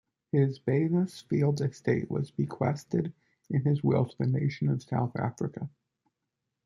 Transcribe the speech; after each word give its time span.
His 0.31 0.59
Baynesfield 0.59 1.61
Estate 1.61 2.09
was 2.09 2.31
bequeathed 2.31 3.11
in 3.51 3.61
his 3.61 3.83
will 3.83 4.07
to 4.07 4.17
the 4.17 4.25
nation 4.25 4.67
of 4.69 4.81
South 4.81 5.15
Africa. 5.15 5.69